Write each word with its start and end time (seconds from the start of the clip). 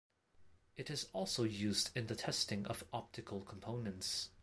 It 0.77 0.89
is 0.89 1.09
also 1.13 1.43
used 1.43 1.91
in 1.95 2.07
the 2.07 2.15
testing 2.15 2.65
of 2.65 2.83
optical 2.91 3.41
components. 3.41 4.29